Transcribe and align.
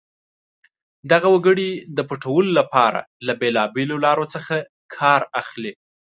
دغه 1.11 1.27
وګړي 1.35 1.69
د 1.97 1.99
پټولو 2.09 2.49
لپاره 2.59 2.99
له 3.25 3.33
بېلابېلو 3.41 3.95
لارو 4.05 4.25
څخه 4.35 4.55
کار 4.95 5.21
اخلي. 5.41 5.73